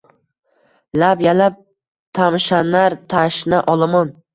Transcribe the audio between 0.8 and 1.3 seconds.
Lab